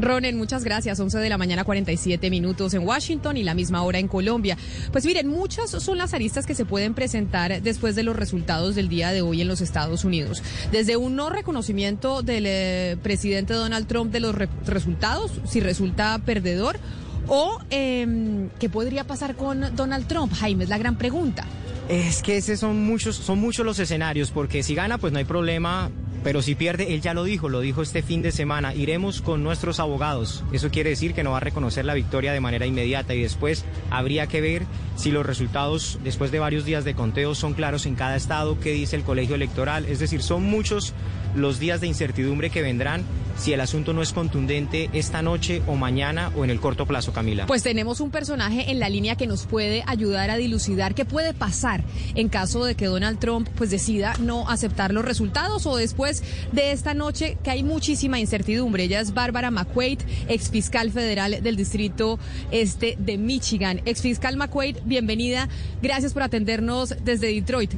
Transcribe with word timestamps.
Ronen, 0.00 0.36
muchas 0.36 0.64
gracias. 0.64 0.98
11 0.98 1.18
de 1.18 1.28
la 1.28 1.38
mañana, 1.38 1.64
47 1.64 2.30
minutos 2.30 2.74
en 2.74 2.86
Washington 2.86 3.36
y 3.36 3.44
la 3.44 3.54
misma 3.54 3.82
hora 3.82 3.98
en 3.98 4.08
Colombia. 4.08 4.56
Pues 4.92 5.04
miren, 5.06 5.28
muchas 5.28 5.70
son 5.70 5.98
las 5.98 6.14
aristas 6.14 6.46
que 6.46 6.54
se 6.54 6.64
pueden 6.64 6.94
presentar 6.94 7.62
después 7.62 7.94
de 7.94 8.02
los 8.02 8.16
resultados 8.16 8.74
del 8.74 8.88
día 8.88 9.12
de 9.12 9.22
hoy 9.22 9.40
en 9.40 9.48
los 9.48 9.60
Estados 9.60 10.04
Unidos. 10.04 10.42
Desde 10.72 10.96
un 10.96 11.16
no 11.16 11.30
reconocimiento 11.30 12.22
del 12.22 12.44
eh, 12.46 12.96
presidente 13.02 13.54
Donald 13.54 13.86
Trump 13.86 14.12
de 14.12 14.20
los 14.20 14.34
re 14.34 14.48
resultados, 14.66 15.32
si 15.46 15.60
resulta 15.60 16.20
perdedor, 16.24 16.78
o 17.26 17.58
eh, 17.70 18.48
qué 18.58 18.68
podría 18.68 19.04
pasar 19.04 19.36
con 19.36 19.74
Donald 19.76 20.06
Trump. 20.06 20.32
Jaime, 20.34 20.64
es 20.64 20.70
la 20.70 20.78
gran 20.78 20.98
pregunta. 20.98 21.44
Es 21.88 22.22
que 22.22 22.38
ese 22.38 22.56
son 22.56 22.82
muchos, 22.84 23.16
son 23.16 23.38
muchos 23.38 23.64
los 23.64 23.78
escenarios, 23.78 24.30
porque 24.30 24.62
si 24.62 24.74
gana, 24.74 24.98
pues 24.98 25.12
no 25.12 25.18
hay 25.18 25.24
problema. 25.24 25.90
Pero 26.24 26.40
si 26.40 26.54
pierde, 26.54 26.94
él 26.94 27.02
ya 27.02 27.12
lo 27.12 27.22
dijo, 27.22 27.50
lo 27.50 27.60
dijo 27.60 27.82
este 27.82 28.02
fin 28.02 28.22
de 28.22 28.32
semana, 28.32 28.74
iremos 28.74 29.20
con 29.20 29.42
nuestros 29.42 29.78
abogados. 29.78 30.42
Eso 30.52 30.70
quiere 30.70 30.88
decir 30.88 31.12
que 31.12 31.22
no 31.22 31.32
va 31.32 31.36
a 31.36 31.40
reconocer 31.40 31.84
la 31.84 31.92
victoria 31.92 32.32
de 32.32 32.40
manera 32.40 32.64
inmediata 32.64 33.14
y 33.14 33.20
después 33.20 33.66
habría 33.90 34.26
que 34.26 34.40
ver 34.40 34.62
si 34.96 35.10
los 35.10 35.26
resultados 35.26 35.98
después 36.02 36.32
de 36.32 36.38
varios 36.38 36.64
días 36.64 36.84
de 36.84 36.94
conteo 36.94 37.34
son 37.34 37.52
claros 37.52 37.84
en 37.84 37.94
cada 37.94 38.16
estado, 38.16 38.58
qué 38.58 38.72
dice 38.72 38.96
el 38.96 39.02
colegio 39.02 39.34
electoral. 39.34 39.84
Es 39.84 39.98
decir, 39.98 40.22
son 40.22 40.44
muchos 40.44 40.94
los 41.36 41.58
días 41.58 41.82
de 41.82 41.88
incertidumbre 41.88 42.48
que 42.48 42.62
vendrán 42.62 43.02
si 43.36 43.52
el 43.52 43.60
asunto 43.60 43.92
no 43.92 44.02
es 44.02 44.12
contundente 44.12 44.90
esta 44.92 45.22
noche 45.22 45.62
o 45.66 45.74
mañana 45.76 46.30
o 46.36 46.44
en 46.44 46.50
el 46.50 46.60
corto 46.60 46.86
plazo, 46.86 47.12
Camila. 47.12 47.46
Pues 47.46 47.62
tenemos 47.62 48.00
un 48.00 48.10
personaje 48.10 48.70
en 48.70 48.80
la 48.80 48.88
línea 48.88 49.16
que 49.16 49.26
nos 49.26 49.46
puede 49.46 49.82
ayudar 49.86 50.30
a 50.30 50.36
dilucidar 50.36 50.94
qué 50.94 51.04
puede 51.04 51.34
pasar 51.34 51.82
en 52.14 52.28
caso 52.28 52.64
de 52.64 52.74
que 52.74 52.86
Donald 52.86 53.18
Trump 53.18 53.48
pues 53.56 53.70
decida 53.70 54.14
no 54.20 54.48
aceptar 54.48 54.92
los 54.92 55.04
resultados 55.04 55.66
o 55.66 55.76
después 55.76 56.22
de 56.52 56.72
esta 56.72 56.94
noche 56.94 57.36
que 57.42 57.50
hay 57.50 57.62
muchísima 57.62 58.18
incertidumbre. 58.18 58.84
Ella 58.84 59.00
es 59.00 59.14
Bárbara 59.14 59.50
McQuaid, 59.50 60.00
exfiscal 60.28 60.90
federal 60.90 61.42
del 61.42 61.56
distrito 61.56 62.18
este 62.50 62.96
de 62.98 63.18
Michigan. 63.18 63.80
Exfiscal 63.84 64.36
McQuaid, 64.36 64.78
bienvenida. 64.84 65.48
Gracias 65.82 66.12
por 66.12 66.22
atendernos 66.22 66.94
desde 67.04 67.28
Detroit. 67.28 67.72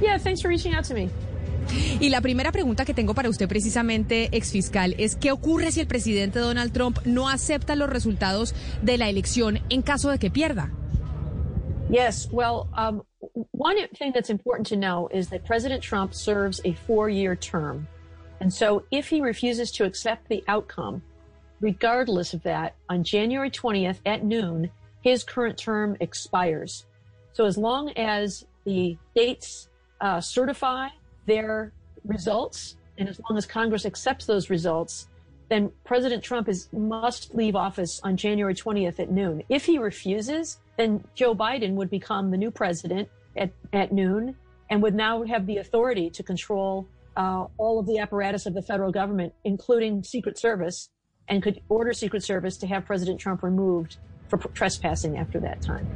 Yeah, 0.00 0.18
thanks 0.18 0.42
for 0.42 0.48
reaching 0.48 0.74
out 0.74 0.84
to 0.88 0.94
me. 0.94 1.08
Y 2.00 2.08
la 2.10 2.20
primera 2.20 2.52
pregunta 2.52 2.84
que 2.84 2.94
tengo 2.94 3.14
para 3.14 3.28
usted 3.28 3.48
precisamente, 3.48 4.28
exfiscal, 4.32 4.94
es 4.98 5.16
¿qué 5.16 5.32
ocurre 5.32 5.72
si 5.72 5.80
el 5.80 5.86
presidente 5.86 6.38
Donald 6.38 6.72
Trump 6.72 6.98
no 7.04 7.28
acepta 7.28 7.76
los 7.76 7.88
resultados 7.88 8.54
de 8.82 8.98
la 8.98 9.08
elección 9.08 9.60
en 9.68 9.82
caso 9.82 10.10
de 10.10 10.18
que 10.18 10.30
pierda? 10.30 10.70
Yes, 11.90 12.28
well, 12.32 12.68
um, 12.76 13.02
one 13.52 13.76
thing 13.98 14.12
that's 14.12 14.30
important 14.30 14.66
to 14.68 14.76
know 14.76 15.08
is 15.12 15.28
that 15.28 15.44
President 15.44 15.82
Trump 15.82 16.14
serves 16.14 16.60
a 16.64 16.72
four-year 16.72 17.36
term. 17.36 17.86
And 18.40 18.52
so 18.52 18.84
if 18.90 19.08
he 19.08 19.20
refuses 19.20 19.70
to 19.72 19.84
accept 19.84 20.28
the 20.28 20.42
outcome, 20.48 21.02
regardless 21.60 22.34
of 22.34 22.42
that, 22.42 22.74
on 22.88 23.04
January 23.04 23.50
20th 23.50 23.98
at 24.04 24.24
noon, 24.24 24.70
his 25.02 25.22
current 25.22 25.58
term 25.58 25.96
expires. 26.00 26.86
So 27.32 27.44
as 27.44 27.56
long 27.56 27.90
as 27.90 28.44
the 28.64 28.96
states 29.12 29.68
uh, 30.00 30.20
certify 30.20 30.88
their 31.26 31.72
results, 32.04 32.76
and 32.98 33.08
as 33.08 33.20
long 33.28 33.36
as 33.38 33.46
Congress 33.46 33.86
accepts 33.86 34.26
those 34.26 34.50
results, 34.50 35.08
then 35.48 35.70
President 35.84 36.22
Trump 36.22 36.48
is 36.48 36.68
must 36.72 37.34
leave 37.34 37.54
office 37.54 38.00
on 38.02 38.16
January 38.16 38.54
20th 38.54 38.98
at 38.98 39.10
noon. 39.10 39.42
If 39.48 39.64
he 39.66 39.78
refuses, 39.78 40.58
then 40.76 41.04
Joe 41.14 41.34
Biden 41.34 41.74
would 41.74 41.90
become 41.90 42.30
the 42.30 42.36
new 42.36 42.50
president 42.50 43.08
at, 43.36 43.50
at 43.72 43.92
noon 43.92 44.34
and 44.70 44.82
would 44.82 44.94
now 44.94 45.22
have 45.24 45.46
the 45.46 45.58
authority 45.58 46.08
to 46.10 46.22
control 46.22 46.88
uh, 47.16 47.46
all 47.58 47.78
of 47.78 47.86
the 47.86 47.98
apparatus 47.98 48.46
of 48.46 48.54
the 48.54 48.62
federal 48.62 48.90
government, 48.90 49.34
including 49.44 50.02
Secret 50.02 50.38
Service, 50.38 50.88
and 51.28 51.42
could 51.42 51.60
order 51.68 51.92
Secret 51.92 52.22
Service 52.22 52.56
to 52.56 52.66
have 52.66 52.86
President 52.86 53.20
Trump 53.20 53.42
removed 53.42 53.98
for 54.28 54.38
trespassing 54.38 55.18
after 55.18 55.38
that 55.40 55.60
time. 55.60 55.86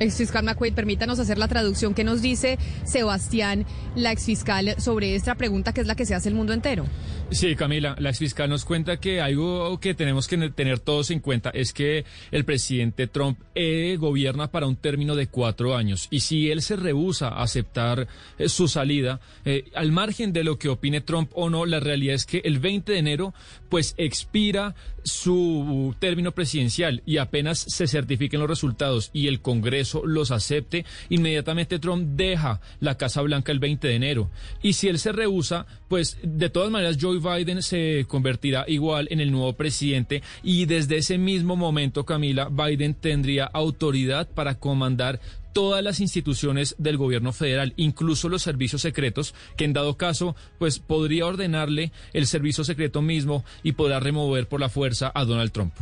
Exfiscal 0.00 0.44
McQuaid, 0.44 0.74
permítanos 0.74 1.18
hacer 1.18 1.38
la 1.38 1.48
traducción 1.48 1.94
que 1.94 2.04
nos 2.04 2.22
dice 2.22 2.58
Sebastián, 2.84 3.66
la 3.96 4.12
exfiscal, 4.12 4.74
sobre 4.78 5.14
esta 5.14 5.34
pregunta 5.34 5.72
que 5.72 5.80
es 5.80 5.86
la 5.86 5.94
que 5.94 6.06
se 6.06 6.14
hace 6.14 6.28
el 6.28 6.34
mundo 6.34 6.52
entero. 6.52 6.84
Sí, 7.30 7.56
Camila, 7.56 7.94
la 7.98 8.08
exfiscal 8.08 8.48
nos 8.48 8.64
cuenta 8.64 8.98
que 8.98 9.20
algo 9.20 9.78
que 9.80 9.94
tenemos 9.94 10.26
que 10.28 10.38
tener 10.50 10.78
todos 10.78 11.10
en 11.10 11.20
cuenta 11.20 11.50
es 11.50 11.74
que 11.74 12.04
el 12.30 12.44
presidente 12.44 13.06
Trump 13.06 13.38
eh, 13.54 13.96
gobierna 13.98 14.50
para 14.50 14.66
un 14.66 14.76
término 14.76 15.14
de 15.14 15.26
cuatro 15.26 15.76
años 15.76 16.08
y 16.10 16.20
si 16.20 16.50
él 16.50 16.62
se 16.62 16.76
rehúsa 16.76 17.28
a 17.28 17.42
aceptar 17.42 18.08
eh, 18.38 18.48
su 18.48 18.66
salida, 18.66 19.20
eh, 19.44 19.64
al 19.74 19.92
margen 19.92 20.32
de 20.32 20.44
lo 20.44 20.58
que 20.58 20.70
opine 20.70 21.02
Trump 21.02 21.30
o 21.34 21.50
no, 21.50 21.66
la 21.66 21.80
realidad 21.80 22.14
es 22.14 22.24
que 22.24 22.40
el 22.44 22.60
20 22.60 22.92
de 22.92 22.98
enero 22.98 23.34
pues 23.68 23.94
expira 23.98 24.74
su 25.04 25.94
término 25.98 26.32
presidencial 26.32 27.02
y 27.04 27.18
apenas 27.18 27.58
se 27.58 27.86
certifiquen 27.86 28.40
los 28.40 28.48
resultados 28.48 29.10
y 29.12 29.26
el 29.26 29.40
Congreso 29.40 29.77
los 30.04 30.30
acepte, 30.30 30.84
inmediatamente 31.08 31.78
Trump 31.78 32.16
deja 32.16 32.60
la 32.80 32.96
Casa 32.96 33.22
Blanca 33.22 33.52
el 33.52 33.58
20 33.58 33.88
de 33.88 33.94
enero. 33.94 34.30
Y 34.62 34.74
si 34.74 34.88
él 34.88 34.98
se 34.98 35.12
rehúsa, 35.12 35.66
pues 35.88 36.18
de 36.22 36.50
todas 36.50 36.70
maneras 36.70 36.98
Joe 37.00 37.18
Biden 37.18 37.62
se 37.62 38.04
convertirá 38.08 38.64
igual 38.68 39.08
en 39.10 39.20
el 39.20 39.30
nuevo 39.30 39.54
presidente 39.54 40.22
y 40.42 40.66
desde 40.66 40.98
ese 40.98 41.18
mismo 41.18 41.56
momento, 41.56 42.04
Camila, 42.04 42.48
Biden 42.48 42.94
tendría 42.94 43.44
autoridad 43.44 44.28
para 44.28 44.58
comandar 44.58 45.20
todas 45.52 45.82
las 45.82 46.00
instituciones 46.00 46.76
del 46.78 46.96
gobierno 46.96 47.32
federal, 47.32 47.72
incluso 47.76 48.28
los 48.28 48.42
servicios 48.42 48.82
secretos, 48.82 49.34
que 49.56 49.64
en 49.64 49.72
dado 49.72 49.96
caso, 49.96 50.36
pues 50.58 50.78
podría 50.78 51.26
ordenarle 51.26 51.90
el 52.12 52.26
servicio 52.26 52.64
secreto 52.64 53.02
mismo 53.02 53.44
y 53.62 53.72
podrá 53.72 53.98
remover 53.98 54.46
por 54.46 54.60
la 54.60 54.68
fuerza 54.68 55.10
a 55.14 55.24
Donald 55.24 55.50
Trump. 55.50 55.74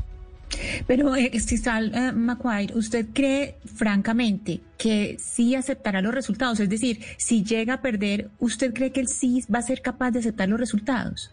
Pero, 0.86 1.14
Exisal 1.14 1.94
eh, 1.94 2.12
McQuaid, 2.12 2.74
¿usted 2.74 3.06
cree 3.12 3.56
francamente 3.64 4.60
que 4.78 5.16
sí 5.18 5.54
aceptará 5.54 6.00
los 6.00 6.14
resultados? 6.14 6.60
Es 6.60 6.68
decir, 6.68 7.00
si 7.16 7.44
llega 7.44 7.74
a 7.74 7.82
perder, 7.82 8.30
¿usted 8.38 8.72
cree 8.72 8.92
que 8.92 9.00
él 9.00 9.08
sí 9.08 9.44
va 9.52 9.58
a 9.58 9.62
ser 9.62 9.82
capaz 9.82 10.12
de 10.12 10.20
aceptar 10.20 10.48
los 10.48 10.60
resultados? 10.60 11.30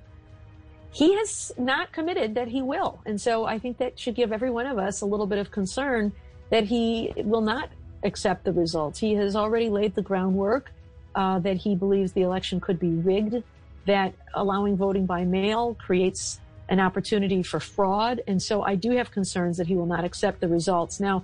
He 0.93 1.15
has 1.15 1.53
not 1.57 1.91
committed 1.91 2.35
that 2.35 2.47
he 2.47 2.61
will. 2.61 2.99
And 3.05 3.19
so 3.19 3.45
I 3.45 3.57
think 3.57 3.77
that 3.77 3.97
should 3.97 4.15
give 4.15 4.31
every 4.31 4.51
one 4.51 4.67
of 4.67 4.77
us 4.77 5.01
a 5.01 5.05
little 5.05 5.25
bit 5.25 5.39
of 5.39 5.49
concern 5.49 6.11
that 6.51 6.65
he 6.65 7.11
will 7.17 7.41
not 7.41 7.69
accept 8.03 8.43
the 8.43 8.51
results. 8.51 8.99
He 8.99 9.15
has 9.15 9.35
already 9.35 9.69
laid 9.69 9.95
the 9.95 10.03
groundwork 10.03 10.71
uh, 11.15 11.39
that 11.39 11.57
he 11.57 11.75
believes 11.75 12.11
the 12.13 12.21
election 12.21 12.59
could 12.59 12.79
be 12.79 12.89
rigged, 12.89 13.43
that 13.85 14.13
allowing 14.35 14.77
voting 14.77 15.05
by 15.07 15.23
mail 15.23 15.75
creates 15.79 16.39
an 16.73 16.79
opportunity 16.79 17.43
for 17.43 17.59
fraud. 17.59 18.21
And 18.25 18.41
so 18.41 18.63
I 18.63 18.73
do 18.73 18.89
have 18.97 19.11
concerns 19.11 19.57
that 19.57 19.67
he 19.67 19.75
will 19.75 19.85
not 19.85 20.03
accept 20.03 20.41
the 20.41 20.47
results. 20.47 20.99
Now, 20.99 21.23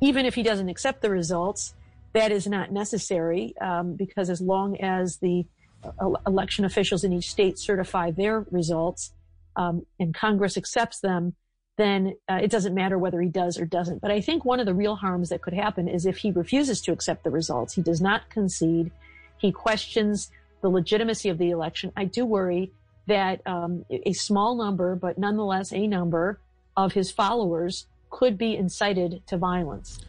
even 0.00 0.26
if 0.26 0.34
he 0.34 0.42
doesn't 0.42 0.68
accept 0.68 1.02
the 1.02 1.10
results, 1.10 1.72
that 2.14 2.32
is 2.32 2.48
not 2.48 2.72
necessary 2.72 3.54
um, 3.60 3.94
because 3.94 4.28
as 4.28 4.40
long 4.40 4.80
as 4.80 5.18
the 5.18 5.46
uh, 5.84 6.10
election 6.26 6.64
officials 6.64 7.04
in 7.04 7.12
each 7.12 7.30
state 7.30 7.60
certify 7.60 8.10
their 8.10 8.44
results 8.50 9.12
um, 9.54 9.86
and 10.00 10.12
Congress 10.16 10.56
accepts 10.56 10.98
them, 10.98 11.36
then 11.76 12.16
uh, 12.28 12.40
it 12.42 12.50
doesn't 12.50 12.74
matter 12.74 12.98
whether 12.98 13.20
he 13.20 13.28
does 13.28 13.56
or 13.56 13.64
doesn't. 13.64 14.00
But 14.00 14.10
I 14.10 14.20
think 14.20 14.44
one 14.44 14.58
of 14.58 14.66
the 14.66 14.74
real 14.74 14.96
harms 14.96 15.28
that 15.28 15.42
could 15.42 15.54
happen 15.54 15.86
is 15.86 16.06
if 16.06 16.16
he 16.16 16.32
refuses 16.32 16.80
to 16.82 16.92
accept 16.92 17.22
the 17.22 17.30
results, 17.30 17.74
he 17.74 17.82
does 17.82 18.00
not 18.00 18.28
concede, 18.30 18.90
he 19.36 19.52
questions 19.52 20.32
the 20.60 20.68
legitimacy 20.68 21.28
of 21.28 21.38
the 21.38 21.50
election. 21.50 21.92
I 21.96 22.06
do 22.06 22.26
worry 22.26 22.72
that 23.08 23.40
um, 23.46 23.84
a 23.90 24.12
small 24.12 24.54
number, 24.54 24.94
but 24.94 25.18
nonetheless 25.18 25.72
a 25.72 25.86
number 25.86 26.38
of 26.76 26.92
his 26.92 27.10
followers 27.10 27.86
could 28.10 28.38
be 28.38 28.56
incited 28.56 29.22
to 29.26 29.36
violence. 29.36 30.00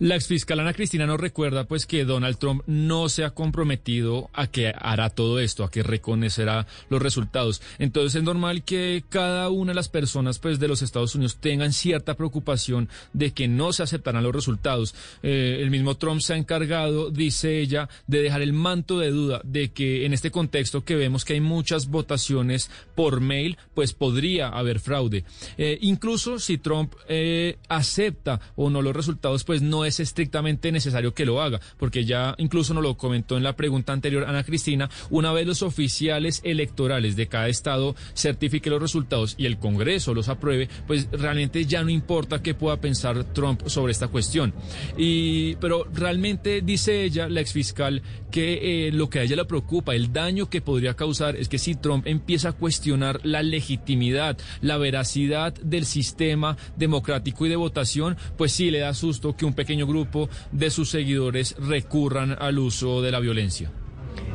La 0.00 0.16
exfiscal 0.16 0.58
Ana 0.58 0.72
Cristina 0.72 1.04
nos 1.04 1.20
recuerda 1.20 1.64
pues 1.64 1.84
que 1.84 2.06
Donald 2.06 2.38
Trump 2.38 2.62
no 2.66 3.10
se 3.10 3.22
ha 3.22 3.32
comprometido 3.32 4.30
a 4.32 4.46
que 4.46 4.72
hará 4.74 5.10
todo 5.10 5.38
esto, 5.40 5.62
a 5.62 5.70
que 5.70 5.82
reconocerá 5.82 6.66
los 6.88 7.02
resultados. 7.02 7.60
Entonces 7.78 8.14
es 8.14 8.22
normal 8.22 8.64
que 8.64 9.04
cada 9.10 9.50
una 9.50 9.72
de 9.72 9.74
las 9.74 9.90
personas 9.90 10.38
pues 10.38 10.58
de 10.58 10.68
los 10.68 10.80
Estados 10.80 11.14
Unidos 11.14 11.36
tengan 11.36 11.74
cierta 11.74 12.14
preocupación 12.14 12.88
de 13.12 13.32
que 13.32 13.46
no 13.46 13.74
se 13.74 13.82
aceptarán 13.82 14.22
los 14.22 14.34
resultados. 14.34 14.94
Eh, 15.22 15.58
el 15.60 15.70
mismo 15.70 15.94
Trump 15.98 16.22
se 16.22 16.32
ha 16.32 16.38
encargado, 16.38 17.10
dice 17.10 17.60
ella, 17.60 17.90
de 18.06 18.22
dejar 18.22 18.40
el 18.40 18.54
manto 18.54 19.00
de 19.00 19.10
duda 19.10 19.42
de 19.44 19.70
que 19.70 20.06
en 20.06 20.14
este 20.14 20.30
contexto 20.30 20.82
que 20.82 20.96
vemos 20.96 21.26
que 21.26 21.34
hay 21.34 21.42
muchas 21.42 21.88
votaciones 21.88 22.70
por 22.94 23.20
mail, 23.20 23.58
pues 23.74 23.92
podría 23.92 24.48
haber 24.48 24.80
fraude. 24.80 25.24
Eh, 25.58 25.76
incluso 25.82 26.38
si 26.38 26.56
Trump 26.56 26.94
eh, 27.06 27.58
acepta 27.68 28.40
o 28.56 28.70
no 28.70 28.80
los 28.80 28.96
resultados, 28.96 29.44
pues 29.44 29.60
no 29.60 29.84
es 29.84 29.89
estrictamente 29.98 30.70
necesario 30.70 31.14
que 31.14 31.26
lo 31.26 31.42
haga, 31.42 31.60
porque 31.78 32.04
ya 32.04 32.34
incluso 32.38 32.74
nos 32.74 32.82
lo 32.82 32.96
comentó 32.96 33.36
en 33.36 33.42
la 33.42 33.56
pregunta 33.56 33.92
anterior 33.92 34.24
Ana 34.24 34.44
Cristina, 34.44 34.88
una 35.10 35.32
vez 35.32 35.46
los 35.46 35.62
oficiales 35.62 36.40
electorales 36.44 37.16
de 37.16 37.26
cada 37.26 37.48
estado 37.48 37.96
certifiquen 38.14 38.72
los 38.72 38.82
resultados 38.82 39.34
y 39.38 39.46
el 39.46 39.58
Congreso 39.58 40.14
los 40.14 40.28
apruebe, 40.28 40.68
pues 40.86 41.08
realmente 41.10 41.64
ya 41.64 41.82
no 41.82 41.90
importa 41.90 42.42
qué 42.42 42.54
pueda 42.54 42.80
pensar 42.80 43.24
Trump 43.32 43.62
sobre 43.66 43.92
esta 43.92 44.08
cuestión. 44.08 44.52
Y, 44.96 45.56
pero 45.56 45.86
realmente 45.92 46.60
dice 46.60 47.04
ella, 47.04 47.28
la 47.28 47.40
exfiscal, 47.40 48.02
que 48.30 48.88
eh, 48.88 48.92
lo 48.92 49.10
que 49.10 49.20
a 49.20 49.22
ella 49.22 49.36
le 49.36 49.44
preocupa, 49.44 49.94
el 49.94 50.12
daño 50.12 50.48
que 50.48 50.60
podría 50.60 50.94
causar 50.94 51.36
es 51.36 51.48
que 51.48 51.58
si 51.58 51.74
Trump 51.74 52.06
empieza 52.06 52.50
a 52.50 52.52
cuestionar 52.52 53.20
la 53.24 53.42
legitimidad, 53.42 54.38
la 54.60 54.76
veracidad 54.76 55.54
del 55.54 55.84
sistema 55.84 56.56
democrático 56.76 57.46
y 57.46 57.48
de 57.48 57.56
votación, 57.56 58.16
pues 58.36 58.52
sí 58.52 58.70
le 58.70 58.80
da 58.80 58.94
susto 58.94 59.36
que 59.36 59.44
un 59.44 59.54
pequeño 59.54 59.79
grupo 59.86 60.28
de 60.52 60.70
sus 60.70 60.90
seguidores 60.90 61.56
recurran 61.58 62.36
al 62.38 62.58
uso 62.58 63.02
de 63.02 63.10
la 63.10 63.20
violencia. 63.20 63.70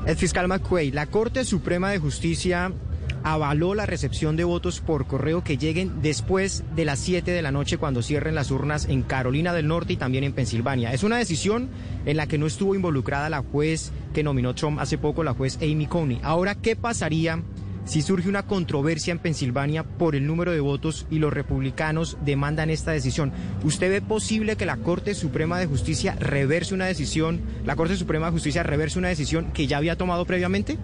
El 0.06 0.15
fiscal 0.15 0.47
McQuay, 0.47 0.92
la 0.92 1.07
Corte 1.07 1.44
Suprema 1.45 1.89
de 1.89 2.00
Justicia 2.00 2.71
avaló 3.25 3.74
la 3.74 3.88
recepción 3.88 4.36
de 4.36 4.44
votos 4.44 4.81
por 4.81 5.07
correo 5.07 5.44
que 5.44 5.57
lleguen 5.57 6.03
después 6.03 6.63
de 6.75 6.86
las 6.86 7.00
7 7.00 7.31
de 7.31 7.42
la 7.42 7.51
noche 7.51 7.80
cuando 7.80 8.03
cierren 8.03 8.36
las 8.36 8.51
urnas 8.51 8.86
en 8.86 9.01
Carolina 9.01 9.51
del 9.51 9.68
Norte 9.68 9.94
y 9.94 9.97
también 9.97 10.24
en 10.24 10.33
Pensilvania. 10.33 10.94
Es 10.94 11.01
una 11.01 11.18
decisión 11.18 11.69
en 12.06 12.18
la 12.18 12.27
que 12.27 12.38
no 12.38 12.45
estuvo 12.45 12.75
involucrada 12.75 13.31
la 13.31 13.41
juez 13.41 13.91
que 14.13 14.21
nominó 14.21 14.53
Trump 14.53 14.80
hace 14.80 15.00
poco, 15.00 15.24
la 15.24 15.33
juez 15.33 15.57
Amy 15.59 15.88
Coney. 15.88 16.19
Ahora, 16.21 16.53
¿qué 16.53 16.75
pasaría 16.75 17.41
si 17.85 18.01
surge 18.01 18.27
una 18.27 18.47
controversia 18.47 19.11
en 19.11 19.19
Pensilvania 19.19 19.83
por 19.83 20.15
el 20.15 20.25
número 20.25 20.51
de 20.51 20.59
votos 20.59 21.05
y 21.09 21.19
los 21.19 21.31
republicanos 21.31 22.17
demandan 22.25 22.69
esta 22.69 22.91
decisión. 22.91 23.31
¿Usted 23.63 23.89
ve 23.89 24.01
posible 24.01 24.55
que 24.55 24.65
la 24.65 24.77
Corte 24.77 25.13
Suprema 25.13 25.59
de 25.59 25.67
Justicia 25.67 26.15
reverse 26.19 26.73
una 26.73 26.87
decisión, 26.87 27.41
la 27.63 27.75
Corte 27.75 27.95
Suprema 27.95 28.27
de 28.27 28.33
Justicia 28.33 28.63
reverse 28.63 28.99
una 28.99 29.09
decisión 29.09 29.51
que 29.53 29.67
ya 29.67 29.77
había 29.77 29.95
tomado 29.95 30.25
previamente? 30.25 30.77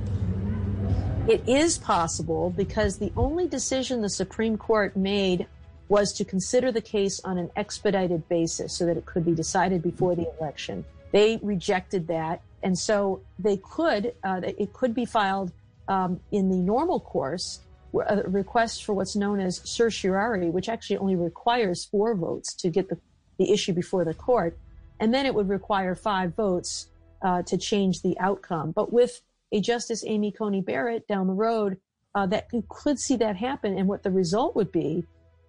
It 1.27 1.41
is 1.47 1.77
possible 1.77 2.51
because 2.55 2.97
the 2.97 3.11
only 3.15 3.47
decision 3.47 4.01
the 4.01 4.09
Supreme 4.09 4.57
Court 4.57 4.95
made 4.95 5.47
was 5.87 6.13
to 6.13 6.25
consider 6.25 6.71
the 6.71 6.81
case 6.81 7.21
on 7.23 7.37
an 7.37 7.49
expedited 7.55 8.27
basis 8.29 8.73
so 8.73 8.85
that 8.85 8.97
it 8.97 9.05
could 9.05 9.25
be 9.25 9.35
decided 9.35 9.81
before 9.83 10.15
the 10.15 10.27
election. 10.39 10.85
They 11.11 11.39
rejected 11.43 12.07
that, 12.07 12.41
and 12.63 12.77
so 12.77 13.21
they 13.37 13.57
could, 13.57 14.13
uh, 14.23 14.41
it 14.43 14.71
could 14.73 14.95
be 14.95 15.05
filed 15.05 15.51
um, 15.87 16.19
in 16.31 16.49
the 16.49 16.57
normal 16.57 16.99
course, 16.99 17.61
a 18.07 18.23
request 18.23 18.85
for 18.85 18.93
what's 18.93 19.15
known 19.15 19.39
as 19.39 19.61
certiorari, 19.65 20.49
which 20.49 20.69
actually 20.69 20.97
only 20.97 21.15
requires 21.15 21.85
four 21.85 22.15
votes 22.15 22.53
to 22.55 22.69
get 22.69 22.89
the, 22.89 22.97
the 23.37 23.51
issue 23.51 23.73
before 23.73 24.05
the 24.05 24.13
court. 24.13 24.57
And 24.99 25.13
then 25.13 25.25
it 25.25 25.33
would 25.33 25.49
require 25.49 25.95
five 25.95 26.35
votes 26.35 26.87
uh, 27.21 27.41
to 27.43 27.57
change 27.57 28.01
the 28.01 28.17
outcome. 28.19 28.71
But 28.71 28.93
with 28.93 29.21
a 29.51 29.59
Justice 29.59 30.03
Amy 30.07 30.31
Coney 30.31 30.61
Barrett 30.61 31.07
down 31.07 31.27
the 31.27 31.33
road, 31.33 31.77
uh, 32.15 32.25
that 32.27 32.47
you 32.51 32.63
could 32.69 32.99
see 32.99 33.15
that 33.17 33.35
happen. 33.35 33.77
And 33.77 33.87
what 33.87 34.03
the 34.03 34.11
result 34.11 34.55
would 34.55 34.71
be 34.71 35.03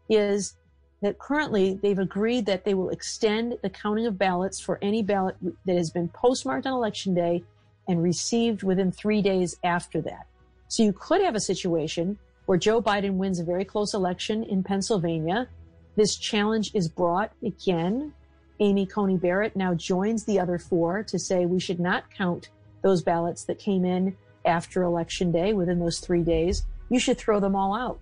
is 0.08 0.54
that 1.02 1.18
currently 1.18 1.78
they've 1.82 1.98
agreed 1.98 2.46
that 2.46 2.64
they 2.64 2.74
will 2.74 2.90
extend 2.90 3.58
the 3.62 3.70
counting 3.70 4.06
of 4.06 4.18
ballots 4.18 4.60
for 4.60 4.78
any 4.82 5.02
ballot 5.02 5.36
that 5.66 5.76
has 5.76 5.90
been 5.90 6.08
postmarked 6.08 6.66
on 6.66 6.72
election 6.72 7.14
day 7.14 7.42
and 7.88 8.02
received 8.02 8.62
within 8.62 8.92
three 8.92 9.22
days 9.22 9.56
after 9.64 10.00
that. 10.02 10.26
So 10.68 10.82
you 10.82 10.92
could 10.92 11.22
have 11.22 11.34
a 11.34 11.40
situation 11.40 12.18
where 12.46 12.58
Joe 12.58 12.80
Biden 12.82 13.14
wins 13.14 13.38
a 13.38 13.44
very 13.44 13.64
close 13.64 13.94
election 13.94 14.42
in 14.44 14.62
Pennsylvania. 14.62 15.48
This 15.96 16.16
challenge 16.16 16.74
is 16.74 16.88
brought 16.88 17.32
again. 17.44 18.14
Amy 18.60 18.86
Coney 18.86 19.16
Barrett 19.16 19.56
now 19.56 19.74
joins 19.74 20.24
the 20.24 20.40
other 20.40 20.58
four 20.58 21.02
to 21.04 21.18
say 21.18 21.46
we 21.46 21.60
should 21.60 21.80
not 21.80 22.04
count 22.16 22.48
those 22.82 23.02
ballots 23.02 23.44
that 23.44 23.58
came 23.58 23.84
in 23.84 24.16
after 24.44 24.82
election 24.82 25.30
day 25.30 25.52
within 25.52 25.78
those 25.78 25.98
three 26.00 26.22
days. 26.22 26.64
You 26.88 26.98
should 26.98 27.18
throw 27.18 27.40
them 27.40 27.54
all 27.54 27.74
out. 27.74 28.00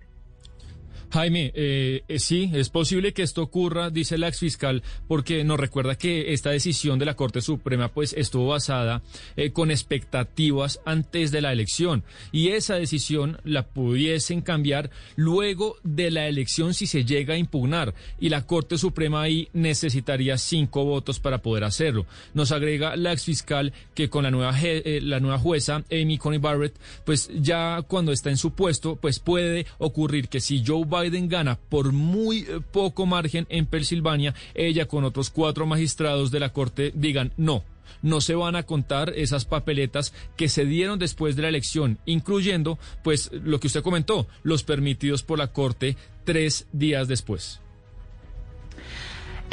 Jaime, 1.11 1.51
eh, 1.53 2.03
sí, 2.19 2.49
es 2.53 2.69
posible 2.69 3.13
que 3.13 3.23
esto 3.23 3.41
ocurra, 3.41 3.89
dice 3.89 4.17
la 4.17 4.29
exfiscal, 4.29 4.81
porque 5.07 5.43
nos 5.43 5.59
recuerda 5.59 5.97
que 5.97 6.31
esta 6.33 6.51
decisión 6.51 6.99
de 6.99 7.05
la 7.05 7.15
Corte 7.15 7.41
Suprema 7.41 7.89
pues 7.89 8.13
estuvo 8.13 8.47
basada 8.47 9.01
eh, 9.35 9.51
con 9.51 9.71
expectativas 9.71 10.79
antes 10.85 11.31
de 11.31 11.41
la 11.41 11.51
elección 11.51 12.03
y 12.31 12.49
esa 12.49 12.75
decisión 12.75 13.39
la 13.43 13.67
pudiesen 13.67 14.41
cambiar 14.41 14.89
luego 15.17 15.75
de 15.83 16.11
la 16.11 16.27
elección 16.27 16.73
si 16.73 16.87
se 16.87 17.03
llega 17.03 17.33
a 17.33 17.37
impugnar 17.37 17.93
y 18.19 18.29
la 18.29 18.45
Corte 18.45 18.77
Suprema 18.77 19.21
ahí 19.21 19.49
necesitaría 19.51 20.37
cinco 20.37 20.85
votos 20.85 21.19
para 21.19 21.41
poder 21.41 21.65
hacerlo. 21.65 22.05
Nos 22.33 22.53
agrega 22.53 22.95
la 22.95 23.11
exfiscal 23.11 23.73
que 23.93 24.09
con 24.09 24.23
la 24.23 24.31
nueva 24.31 24.57
eh, 24.63 24.99
la 25.03 25.19
nueva 25.19 25.39
jueza 25.39 25.83
Amy 25.91 26.17
Coney 26.17 26.39
Barrett 26.39 26.79
pues 27.05 27.29
ya 27.33 27.81
cuando 27.87 28.13
está 28.13 28.29
en 28.29 28.37
su 28.37 28.51
puesto 28.51 28.95
pues 28.95 29.19
puede 29.19 29.65
ocurrir 29.77 30.29
que 30.29 30.39
si 30.39 30.63
Joe 30.65 30.85
Biden 30.85 31.00
Biden 31.01 31.29
gana 31.29 31.57
por 31.69 31.91
muy 31.91 32.39
eh, 32.39 32.59
poco 32.71 33.05
margen 33.05 33.45
en 33.49 33.65
Pensilvania, 33.65 34.35
ella 34.53 34.87
con 34.87 35.03
otros 35.03 35.29
cuatro 35.29 35.65
magistrados 35.65 36.31
de 36.31 36.39
la 36.39 36.53
Corte 36.53 36.91
digan 36.95 37.33
no. 37.37 37.63
No 38.01 38.21
se 38.21 38.35
van 38.35 38.55
a 38.55 38.63
contar 38.63 39.13
esas 39.15 39.45
papeletas 39.45 40.13
que 40.35 40.49
se 40.49 40.65
dieron 40.65 40.97
después 40.97 41.35
de 41.35 41.43
la 41.43 41.49
elección, 41.49 41.99
incluyendo, 42.05 42.79
pues, 43.03 43.29
lo 43.31 43.59
que 43.59 43.67
usted 43.67 43.83
comentó, 43.83 44.27
los 44.43 44.63
permitidos 44.63 45.23
por 45.23 45.37
la 45.37 45.51
Corte 45.51 45.97
tres 46.23 46.67
días 46.71 47.07
después. 47.07 47.59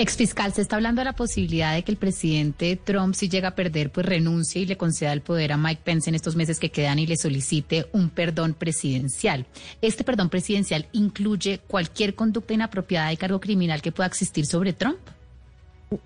Exfiscal, 0.00 0.52
se 0.52 0.62
está 0.62 0.76
hablando 0.76 1.00
de 1.00 1.06
la 1.06 1.12
posibilidad 1.12 1.74
de 1.74 1.82
que 1.82 1.90
el 1.90 1.98
presidente 1.98 2.76
Trump, 2.76 3.16
si 3.16 3.28
llega 3.28 3.48
a 3.48 3.54
perder, 3.56 3.90
pues 3.90 4.06
renuncie 4.06 4.62
y 4.62 4.66
le 4.66 4.76
conceda 4.76 5.12
el 5.12 5.22
poder 5.22 5.50
a 5.50 5.56
Mike 5.56 5.82
Pence 5.82 6.08
en 6.08 6.14
estos 6.14 6.36
meses 6.36 6.60
que 6.60 6.70
quedan 6.70 7.00
y 7.00 7.06
le 7.08 7.16
solicite 7.16 7.86
un 7.92 8.08
perdón 8.08 8.54
presidencial. 8.54 9.44
Este 9.82 10.04
perdón 10.04 10.30
presidencial 10.30 10.86
incluye 10.92 11.58
cualquier 11.66 12.14
conducta 12.14 12.54
inapropiada 12.54 13.12
y 13.12 13.16
cargo 13.16 13.40
criminal 13.40 13.82
que 13.82 13.90
pueda 13.90 14.06
existir 14.06 14.46
sobre 14.46 14.72
Trump. 14.72 15.00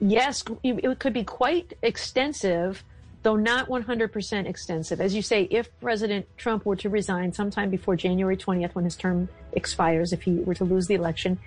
Yes, 0.00 0.42
it 0.62 0.98
could 0.98 1.12
be 1.12 1.26
quite 1.26 1.76
extensive. 1.82 2.82
Though 3.24 3.36
not 3.36 3.68
100% 3.68 4.48
extensive. 4.48 5.00
As 5.00 5.14
you 5.14 5.22
say, 5.22 5.46
if 5.50 5.68
President 5.80 6.26
Trump 6.38 6.64
were 6.64 6.74
to 6.76 6.88
resign 6.88 7.32
sometime 7.32 7.70
before 7.70 7.94
January 7.94 8.36
20th, 8.36 8.74
when 8.74 8.84
his 8.84 8.96
term 8.96 9.28
expires, 9.52 10.12
if 10.12 10.22
he 10.22 10.40
were 10.40 10.56
to 10.56 10.64
lose 10.64 10.88
the 10.88 10.94
election, 10.94 11.38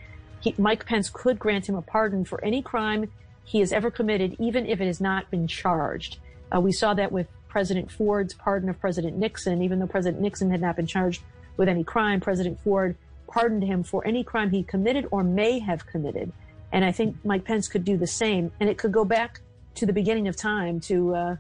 he, 0.45 0.53
Mike 0.59 0.85
Pence 0.85 1.09
could 1.09 1.39
grant 1.39 1.67
him 1.67 1.75
a 1.75 1.81
pardon 1.81 2.23
for 2.23 2.43
any 2.43 2.61
crime 2.61 3.11
he 3.43 3.59
has 3.59 3.73
ever 3.73 3.89
committed, 3.89 4.35
even 4.39 4.65
if 4.67 4.79
it 4.79 4.85
has 4.85 5.01
not 5.01 5.29
been 5.31 5.47
charged. 5.47 6.19
Uh, 6.55 6.61
we 6.61 6.71
saw 6.71 6.93
that 6.93 7.11
with 7.11 7.27
President 7.47 7.91
Ford's 7.91 8.35
pardon 8.35 8.69
of 8.69 8.79
President 8.79 9.17
Nixon, 9.17 9.63
even 9.63 9.79
though 9.79 9.87
President 9.87 10.21
Nixon 10.21 10.51
had 10.51 10.61
not 10.61 10.75
been 10.75 10.85
charged 10.85 11.23
with 11.57 11.67
any 11.67 11.83
crime, 11.83 12.21
President 12.21 12.59
Ford 12.61 12.95
pardoned 13.27 13.63
him 13.63 13.81
for 13.83 14.05
any 14.05 14.23
crime 14.23 14.51
he 14.51 14.61
committed 14.61 15.07
or 15.09 15.23
may 15.23 15.57
have 15.59 15.87
committed. 15.87 16.31
And 16.71 16.85
I 16.85 16.91
think 16.91 17.17
Mike 17.25 17.43
Pence 17.43 17.67
could 17.67 17.83
do 17.83 17.97
the 17.97 18.07
same. 18.07 18.51
And 18.59 18.69
it 18.69 18.77
could 18.77 18.91
go 18.91 19.03
back 19.03 19.41
to 19.75 19.85
the 19.85 19.93
beginning 19.93 20.27
of 20.27 20.35
time, 20.35 20.79
to 20.81 21.15
uh, 21.15 21.35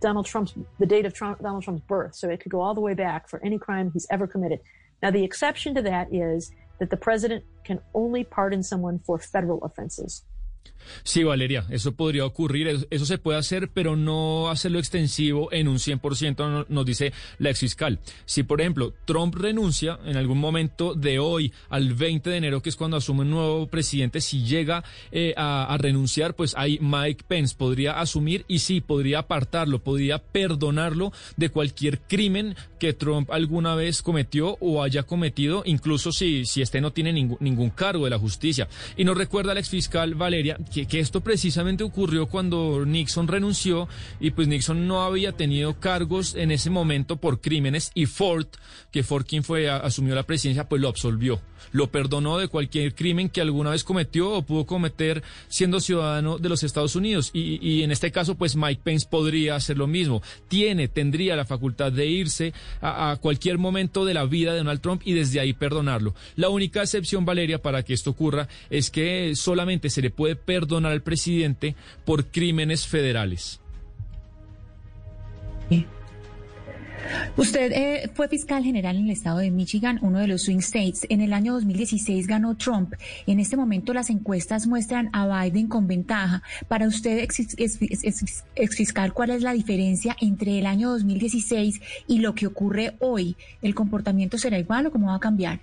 Donald 0.00 0.26
Trump's, 0.26 0.54
the 0.78 0.86
date 0.86 1.04
of 1.04 1.14
Trump, 1.14 1.42
Donald 1.42 1.64
Trump's 1.64 1.82
birth. 1.82 2.14
So 2.14 2.28
it 2.28 2.40
could 2.40 2.52
go 2.52 2.60
all 2.60 2.74
the 2.74 2.80
way 2.80 2.94
back 2.94 3.28
for 3.28 3.42
any 3.42 3.58
crime 3.58 3.90
he's 3.92 4.06
ever 4.08 4.26
committed. 4.26 4.60
Now, 5.02 5.10
the 5.10 5.24
exception 5.24 5.74
to 5.74 5.82
that 5.82 6.12
is 6.14 6.52
that 6.78 6.90
the 6.90 6.96
president 6.96 7.44
can 7.64 7.80
only 7.94 8.24
pardon 8.24 8.62
someone 8.62 8.98
for 9.00 9.18
federal 9.18 9.62
offenses. 9.64 10.24
Sí, 11.02 11.24
Valeria, 11.24 11.66
eso 11.70 11.92
podría 11.92 12.24
ocurrir, 12.24 12.86
eso, 12.90 13.06
se 13.06 13.18
puede 13.18 13.38
hacer, 13.38 13.70
pero 13.72 13.96
no 13.96 14.48
hacerlo 14.48 14.78
extensivo 14.78 15.52
en 15.52 15.68
un 15.68 15.76
100%, 15.78 16.66
nos 16.68 16.86
dice 16.86 17.12
la 17.38 17.50
exfiscal. 17.50 18.00
Si, 18.24 18.42
por 18.42 18.60
ejemplo, 18.60 18.94
Trump 19.04 19.34
renuncia 19.34 19.98
en 20.04 20.16
algún 20.16 20.38
momento 20.38 20.94
de 20.94 21.18
hoy 21.18 21.52
al 21.68 21.94
20 21.94 22.30
de 22.30 22.36
enero, 22.36 22.62
que 22.62 22.68
es 22.68 22.76
cuando 22.76 22.96
asume 22.96 23.22
un 23.22 23.30
nuevo 23.30 23.66
presidente, 23.66 24.20
si 24.20 24.44
llega 24.44 24.84
eh, 25.12 25.34
a, 25.36 25.76
renunciar, 25.78 26.34
pues 26.34 26.54
ahí 26.56 26.78
Mike 26.80 27.24
Pence 27.28 27.54
podría 27.56 28.00
asumir 28.00 28.44
y 28.48 28.60
sí, 28.60 28.80
podría 28.80 29.20
apartarlo, 29.20 29.80
podría 29.80 30.18
perdonarlo 30.18 31.12
de 31.36 31.50
cualquier 31.50 32.00
crimen 32.00 32.56
que 32.78 32.92
Trump 32.92 33.30
alguna 33.30 33.74
vez 33.74 34.02
cometió 34.02 34.56
o 34.60 34.82
haya 34.82 35.02
cometido, 35.02 35.62
incluso 35.66 36.12
si, 36.12 36.46
si 36.46 36.62
este 36.62 36.80
no 36.80 36.92
tiene 36.92 37.12
ningún, 37.12 37.38
ningún 37.40 37.70
cargo 37.70 38.04
de 38.04 38.10
la 38.10 38.18
justicia. 38.18 38.68
Y 38.96 39.04
nos 39.04 39.16
recuerda 39.16 39.54
la 39.54 39.60
exfiscal 39.60 40.14
Valeria 40.14 40.55
que, 40.64 41.00
esto 41.00 41.20
precisamente 41.20 41.84
ocurrió 41.84 42.26
cuando 42.26 42.84
Nixon 42.86 43.28
renunció 43.28 43.88
y 44.20 44.30
pues 44.30 44.48
Nixon 44.48 44.86
no 44.86 45.02
había 45.02 45.32
tenido 45.32 45.78
cargos 45.78 46.34
en 46.34 46.50
ese 46.50 46.70
momento 46.70 47.16
por 47.16 47.40
crímenes 47.40 47.90
y 47.94 48.06
Ford, 48.06 48.46
que 48.90 49.02
Ford 49.02 49.24
quien 49.26 49.44
fue 49.44 49.68
asumió 49.68 50.14
la 50.14 50.22
presidencia, 50.24 50.68
pues 50.68 50.80
lo 50.80 50.88
absolvió, 50.88 51.40
lo 51.72 51.90
perdonó 51.90 52.38
de 52.38 52.48
cualquier 52.48 52.94
crimen 52.94 53.28
que 53.28 53.40
alguna 53.40 53.70
vez 53.70 53.84
cometió 53.84 54.30
o 54.30 54.42
pudo 54.42 54.66
cometer 54.66 55.22
siendo 55.48 55.80
ciudadano 55.80 56.38
de 56.38 56.48
los 56.48 56.62
Estados 56.62 56.96
Unidos. 56.96 57.30
Y, 57.32 57.58
y 57.66 57.82
en 57.82 57.90
este 57.90 58.10
caso 58.10 58.34
pues 58.36 58.56
Mike 58.56 58.80
Pence 58.82 59.06
podría 59.10 59.56
hacer 59.56 59.76
lo 59.76 59.86
mismo, 59.86 60.22
tiene, 60.48 60.88
tendría 60.88 61.36
la 61.36 61.44
facultad 61.44 61.92
de 61.92 62.06
irse 62.06 62.52
a, 62.80 63.10
a 63.10 63.16
cualquier 63.16 63.58
momento 63.58 64.04
de 64.04 64.14
la 64.14 64.24
vida 64.24 64.52
de 64.52 64.58
Donald 64.58 64.80
Trump 64.80 65.02
y 65.04 65.12
desde 65.12 65.40
ahí 65.40 65.52
perdonarlo. 65.52 66.14
La 66.36 66.48
única 66.48 66.82
excepción, 66.82 67.24
Valeria, 67.24 67.60
para 67.60 67.82
que 67.82 67.94
esto 67.94 68.10
ocurra 68.10 68.48
es 68.70 68.90
que 68.90 69.34
solamente 69.34 69.90
se 69.90 70.02
le 70.02 70.10
puede 70.10 70.36
perdonar 70.46 70.92
al 70.92 71.02
presidente 71.02 71.76
por 72.04 72.26
crímenes 72.26 72.86
federales. 72.86 73.60
Usted 77.36 77.72
eh, 77.72 78.10
fue 78.14 78.28
fiscal 78.28 78.64
general 78.64 78.96
en 78.96 79.04
el 79.04 79.10
estado 79.10 79.38
de 79.38 79.50
Michigan, 79.50 79.98
uno 80.02 80.18
de 80.18 80.26
los 80.26 80.42
swing 80.42 80.58
states. 80.58 81.06
En 81.08 81.20
el 81.20 81.32
año 81.32 81.52
2016 81.54 82.26
ganó 82.26 82.56
Trump. 82.56 82.94
En 83.26 83.40
este 83.40 83.56
momento 83.56 83.92
las 83.92 84.10
encuestas 84.10 84.66
muestran 84.66 85.10
a 85.12 85.26
Biden 85.44 85.68
con 85.68 85.86
ventaja. 85.86 86.42
Para 86.68 86.88
usted, 86.88 87.18
ex, 87.18 88.76
fiscal, 88.76 89.12
¿cuál 89.12 89.30
es 89.30 89.42
la 89.42 89.52
diferencia 89.52 90.16
entre 90.20 90.58
el 90.58 90.66
año 90.66 90.90
2016 90.90 91.80
y 92.06 92.18
lo 92.18 92.34
que 92.34 92.46
ocurre 92.46 92.96
hoy? 93.00 93.36
¿El 93.62 93.74
comportamiento 93.74 94.38
será 94.38 94.58
igual 94.58 94.86
o 94.86 94.90
cómo 94.90 95.08
va 95.08 95.16
a 95.16 95.20
cambiar? 95.20 95.60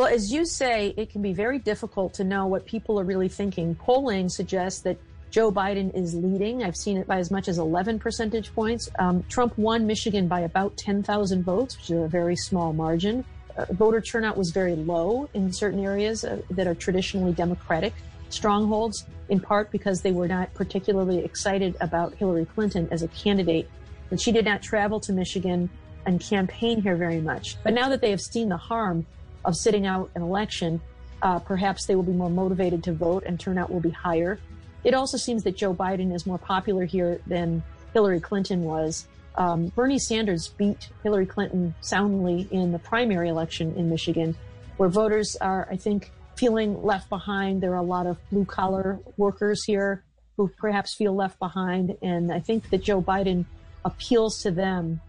Well, 0.00 0.08
as 0.08 0.32
you 0.32 0.46
say, 0.46 0.94
it 0.96 1.10
can 1.10 1.20
be 1.20 1.34
very 1.34 1.58
difficult 1.58 2.14
to 2.14 2.24
know 2.24 2.46
what 2.46 2.64
people 2.64 2.98
are 2.98 3.04
really 3.04 3.28
thinking. 3.28 3.74
Polling 3.74 4.30
suggests 4.30 4.80
that 4.80 4.96
Joe 5.30 5.52
Biden 5.52 5.94
is 5.94 6.14
leading. 6.14 6.64
I've 6.64 6.74
seen 6.74 6.96
it 6.96 7.06
by 7.06 7.18
as 7.18 7.30
much 7.30 7.48
as 7.48 7.58
11 7.58 7.98
percentage 7.98 8.54
points. 8.54 8.88
Um, 8.98 9.22
Trump 9.28 9.58
won 9.58 9.86
Michigan 9.86 10.26
by 10.26 10.40
about 10.40 10.74
10,000 10.78 11.42
votes, 11.42 11.76
which 11.76 11.90
is 11.90 12.02
a 12.02 12.08
very 12.08 12.34
small 12.34 12.72
margin. 12.72 13.26
Uh, 13.58 13.66
voter 13.72 14.00
turnout 14.00 14.38
was 14.38 14.52
very 14.52 14.74
low 14.74 15.28
in 15.34 15.52
certain 15.52 15.84
areas 15.84 16.24
uh, 16.24 16.40
that 16.48 16.66
are 16.66 16.74
traditionally 16.74 17.34
Democratic 17.34 17.92
strongholds, 18.30 19.04
in 19.28 19.38
part 19.38 19.70
because 19.70 20.00
they 20.00 20.12
were 20.12 20.28
not 20.28 20.54
particularly 20.54 21.18
excited 21.18 21.76
about 21.82 22.14
Hillary 22.14 22.46
Clinton 22.46 22.88
as 22.90 23.02
a 23.02 23.08
candidate. 23.08 23.68
And 24.10 24.18
she 24.18 24.32
did 24.32 24.46
not 24.46 24.62
travel 24.62 24.98
to 25.00 25.12
Michigan 25.12 25.68
and 26.06 26.18
campaign 26.22 26.80
here 26.80 26.96
very 26.96 27.20
much. 27.20 27.62
But 27.62 27.74
now 27.74 27.90
that 27.90 28.00
they 28.00 28.08
have 28.08 28.22
seen 28.22 28.48
the 28.48 28.56
harm 28.56 29.04
of 29.44 29.56
sitting 29.56 29.86
out 29.86 30.10
an 30.14 30.22
election, 30.22 30.80
uh, 31.22 31.38
perhaps 31.38 31.86
they 31.86 31.94
will 31.94 32.02
be 32.02 32.12
more 32.12 32.30
motivated 32.30 32.82
to 32.84 32.92
vote 32.92 33.24
and 33.26 33.38
turnout 33.38 33.70
will 33.70 33.80
be 33.80 33.90
higher. 33.90 34.38
It 34.84 34.94
also 34.94 35.16
seems 35.16 35.42
that 35.44 35.56
Joe 35.56 35.74
Biden 35.74 36.14
is 36.14 36.26
more 36.26 36.38
popular 36.38 36.84
here 36.84 37.20
than 37.26 37.62
Hillary 37.92 38.20
Clinton 38.20 38.64
was. 38.64 39.06
Um, 39.36 39.68
Bernie 39.68 39.98
Sanders 39.98 40.48
beat 40.48 40.88
Hillary 41.02 41.26
Clinton 41.26 41.74
soundly 41.80 42.48
in 42.50 42.72
the 42.72 42.78
primary 42.78 43.28
election 43.28 43.74
in 43.76 43.88
Michigan, 43.88 44.34
where 44.76 44.88
voters 44.88 45.36
are, 45.40 45.68
I 45.70 45.76
think, 45.76 46.10
feeling 46.36 46.82
left 46.82 47.08
behind. 47.08 47.62
There 47.62 47.72
are 47.72 47.76
a 47.76 47.82
lot 47.82 48.06
of 48.06 48.16
blue 48.30 48.44
collar 48.44 48.98
workers 49.16 49.64
here 49.64 50.02
who 50.36 50.48
perhaps 50.58 50.94
feel 50.96 51.14
left 51.14 51.38
behind. 51.38 51.96
And 52.00 52.32
I 52.32 52.40
think 52.40 52.70
that 52.70 52.82
Joe 52.82 53.02
Biden 53.02 53.44
appeals 53.84 54.42
to 54.42 54.50
them 54.50 55.00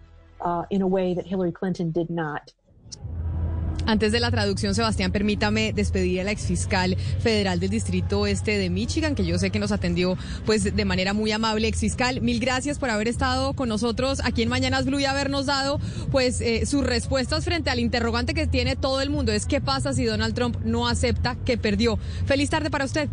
uh, 0.41 0.65
in 0.69 0.81
a 0.81 0.87
way 0.87 1.13
that 1.13 1.25
Hillary 1.25 1.53
Clinton 1.53 1.91
did 1.91 2.09
not. 2.09 2.51
Antes 3.91 4.13
de 4.13 4.21
la 4.21 4.31
traducción, 4.31 4.73
Sebastián, 4.73 5.11
permítame 5.11 5.73
despedir 5.73 6.21
a 6.21 6.23
la 6.23 6.31
exfiscal 6.31 6.95
federal 7.19 7.59
del 7.59 7.69
Distrito 7.69 8.25
Este 8.25 8.57
de 8.57 8.69
Michigan, 8.69 9.15
que 9.15 9.25
yo 9.25 9.37
sé 9.37 9.49
que 9.49 9.59
nos 9.59 9.73
atendió 9.73 10.17
pues 10.45 10.63
de 10.63 10.85
manera 10.85 11.11
muy 11.11 11.33
amable. 11.33 11.67
Exfiscal, 11.67 12.21
mil 12.21 12.39
gracias 12.39 12.79
por 12.79 12.89
haber 12.89 13.09
estado 13.09 13.51
con 13.51 13.67
nosotros 13.67 14.21
aquí 14.23 14.43
en 14.43 14.47
Mañanas 14.47 14.85
Blue 14.85 15.01
y 15.01 15.03
habernos 15.03 15.45
dado 15.45 15.77
pues 16.09 16.39
eh, 16.39 16.65
sus 16.65 16.85
respuestas 16.85 17.43
frente 17.43 17.69
al 17.69 17.79
interrogante 17.79 18.33
que 18.33 18.47
tiene 18.47 18.77
todo 18.77 19.01
el 19.01 19.09
mundo. 19.09 19.33
Es 19.33 19.45
qué 19.45 19.59
pasa 19.59 19.91
si 19.91 20.05
Donald 20.05 20.35
Trump 20.35 20.55
no 20.63 20.87
acepta 20.87 21.35
que 21.43 21.57
perdió. 21.57 21.99
Feliz 22.25 22.49
tarde 22.49 22.71
para 22.71 22.85
usted. 22.85 23.09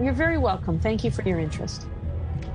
You're 0.00 0.10
very 0.10 0.36
welcome. 0.36 0.80
Thank 0.80 1.04
you 1.04 1.12
for 1.12 1.24
your 1.24 1.38
interest. 1.38 1.84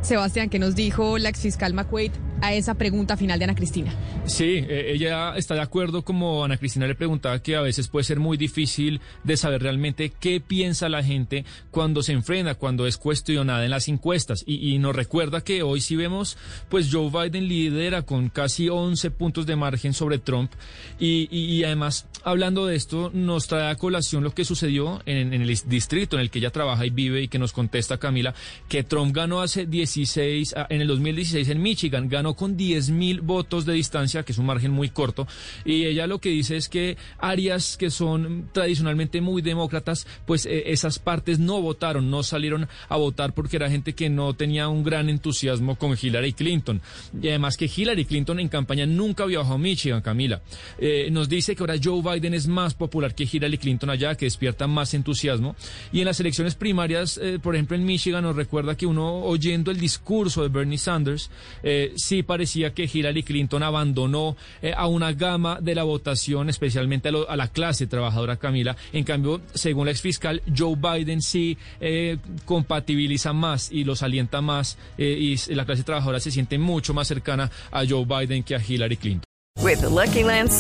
Sebastián, 0.02 0.50
¿qué 0.50 0.60
nos 0.60 0.76
dijo 0.76 1.18
la 1.18 1.30
exfiscal 1.30 1.74
McQuaid 1.74 2.12
a 2.42 2.54
esa 2.54 2.76
pregunta 2.76 3.18
final 3.18 3.40
de 3.40 3.46
Ana 3.46 3.56
Cristina? 3.56 3.94
Sí, 4.26 4.66
eh, 4.68 4.92
ella 4.94 5.36
está 5.36 5.56
de 5.56 5.62
acuerdo, 5.62 6.04
como 6.04 6.44
Ana 6.44 6.58
Cristina 6.58 6.88
le 6.88 6.96
preguntaba, 6.96 7.42
que 7.42 7.56
a 7.56 7.62
veces 7.62 7.88
puede 7.88 8.04
ser 8.04 8.20
muy 8.20 8.38
difícil 8.38 9.02
de 9.24 9.38
saber 9.38 9.64
realmente 9.64 10.12
qué 10.20 10.40
piensa 10.40 10.90
la 10.90 11.04
gente 11.04 11.46
cuando 11.72 12.04
se 12.04 12.14
enfrenta, 12.14 12.56
cuando 12.56 12.88
es 12.88 12.98
cuestionada 12.98 13.64
en 13.64 13.72
las 13.72 13.88
encuestas. 13.88 14.44
Y, 14.46 14.74
y 14.74 14.80
nos 14.80 14.96
recuerda 14.96 15.42
que 15.42 15.64
hoy 15.64 15.82
sí 15.82 15.96
vemos, 15.96 16.38
pues 16.70 16.90
Joe 16.92 17.10
Biden 17.10 17.48
lidera 17.48 18.02
con 18.04 18.30
casi 18.30 18.70
11 18.70 19.12
puntos 19.12 19.46
de 19.46 19.56
margen 19.56 19.94
sobre 19.94 20.20
Trump. 20.20 20.52
Y, 21.00 21.28
y, 21.32 21.58
y 21.58 21.64
además, 21.64 22.08
hablando 22.24 22.66
de 22.66 22.76
esto, 22.76 23.12
nos 23.14 23.48
trae 23.48 23.72
a 23.72 23.76
colación 23.76 24.24
lo 24.24 24.34
que 24.34 24.46
sucedió 24.46 25.02
en, 25.06 25.34
en, 25.34 25.42
el 25.42 25.60
distrito 25.68 26.16
en 26.16 26.22
el 26.22 26.30
que 26.30 26.40
ella 26.40 26.52
trabaja 26.52 26.86
y 26.86 26.90
vive 26.90 27.22
y 27.22 27.28
que 27.28 27.40
nos 27.40 27.54
contesta 27.54 27.98
Camila, 27.98 28.34
que 28.68 28.84
Trump 28.84 29.16
ganó 29.16 29.42
hace 29.42 29.66
16, 29.66 30.56
en 30.70 30.82
el 30.82 30.88
2016 30.88 31.50
en 31.50 31.62
Michigan, 31.62 32.10
ganó 32.10 32.31
con 32.36 32.58
10 32.58 32.90
mil 32.90 33.22
votos 33.22 33.66
de 33.66 33.74
distancia, 33.74 34.24
que 34.24 34.32
es 34.32 34.38
un 34.38 34.46
margen 34.46 34.72
muy 34.72 34.90
corto, 34.90 35.28
y 35.66 35.86
ella 35.86 36.08
lo 36.08 36.20
que 36.20 36.30
dice 36.30 36.58
es 36.58 36.70
que 36.70 36.98
áreas 37.20 37.78
que 37.78 37.90
son 37.90 38.50
tradicionalmente 38.52 39.22
muy 39.22 39.42
demócratas, 39.42 40.08
pues 40.26 40.46
eh, 40.46 40.72
esas 40.72 41.00
partes 41.00 41.40
no 41.40 41.62
votaron, 41.62 42.10
no 42.10 42.24
salieron 42.24 42.68
a 42.90 42.98
votar 42.98 43.34
porque 43.34 43.58
era 43.58 43.70
gente 43.70 43.94
que 43.94 44.10
no 44.10 44.34
tenía 44.34 44.68
un 44.68 44.84
gran 44.84 45.10
entusiasmo 45.10 45.76
con 45.76 45.96
Hillary 46.00 46.34
Clinton. 46.34 46.82
Y 47.22 47.30
además 47.30 47.58
que 47.58 47.70
Hillary 47.74 48.06
Clinton 48.06 48.40
en 48.40 48.50
campaña 48.50 48.86
nunca 48.86 49.26
viajó 49.26 49.54
a 49.54 49.58
Michigan, 49.58 50.02
Camila. 50.02 50.42
Eh, 50.78 51.10
nos 51.12 51.30
dice 51.30 51.56
que 51.56 51.64
ahora 51.64 51.76
Joe 51.82 52.02
Biden 52.02 52.34
es 52.34 52.48
más 52.48 52.74
popular 52.74 53.16
que 53.16 53.28
Hillary 53.32 53.58
Clinton 53.58 53.90
allá, 53.90 54.16
que 54.16 54.26
despierta 54.26 54.68
más 54.68 54.94
entusiasmo. 54.94 55.56
Y 55.92 56.00
en 56.00 56.06
las 56.06 56.20
elecciones 56.20 56.56
primarias, 56.56 57.20
eh, 57.22 57.40
por 57.42 57.56
ejemplo 57.56 57.76
en 57.76 57.86
Michigan, 57.86 58.24
nos 58.24 58.36
recuerda 58.36 58.76
que 58.76 58.86
uno 58.86 59.22
oyendo 59.22 59.72
el 59.72 59.80
discurso 59.80 60.44
de 60.44 60.50
Bernie 60.50 60.78
Sanders, 60.78 61.30
eh, 61.64 61.94
parecía 62.24 62.74
que 62.74 62.90
Hillary 62.92 63.24
Clinton 63.24 63.64
abandonó 63.64 64.36
eh, 64.62 64.74
a 64.76 64.88
una 64.88 65.14
gama 65.14 65.60
de 65.62 65.76
la 65.76 65.84
votación, 65.84 66.50
especialmente 66.50 67.10
a, 67.10 67.12
lo, 67.12 67.30
a, 67.30 67.36
la 67.36 67.48
clase 67.48 67.88
trabajadora 67.88 68.38
Camila. 68.38 68.76
En 68.94 69.04
cambio, 69.04 69.42
según 69.54 69.86
la 69.86 69.92
exfiscal, 69.92 70.42
Joe 70.56 70.76
Biden 70.76 71.22
sí 71.22 71.58
eh, 71.80 72.18
compatibiliza 72.46 73.34
más 73.34 73.72
y 73.72 73.84
los 73.84 74.04
alienta 74.04 74.42
más 74.42 74.78
y 74.98 75.36
la 75.54 75.66
clase 75.66 75.84
trabajadora 75.84 76.20
se 76.20 76.32
siente 76.32 76.58
mucho 76.58 76.94
más 76.94 77.08
cercana 77.08 77.50
a 77.72 77.84
Joe 77.88 78.06
Biden 78.06 78.44
que 78.44 78.56
a 78.56 78.62
Hillary 78.66 78.98
Clinton. 78.98 79.24
With 79.60 79.82
the 79.82 79.90
Lucky 79.90 80.24
Land 80.24 80.52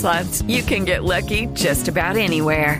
you 0.47 0.63
can 0.63 0.85
get 0.85 1.03
lucky 1.03 1.47
just 1.55 1.87
about 1.87 2.17
anywhere. 2.17 2.79